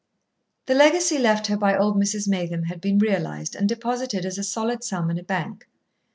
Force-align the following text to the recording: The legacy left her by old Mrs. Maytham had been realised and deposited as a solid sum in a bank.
The 0.65 0.73
legacy 0.73 1.19
left 1.19 1.45
her 1.45 1.55
by 1.55 1.77
old 1.77 1.95
Mrs. 1.95 2.27
Maytham 2.27 2.63
had 2.63 2.81
been 2.81 2.97
realised 2.97 3.55
and 3.55 3.69
deposited 3.69 4.25
as 4.25 4.39
a 4.39 4.43
solid 4.43 4.83
sum 4.83 5.11
in 5.11 5.19
a 5.19 5.23
bank. 5.23 5.67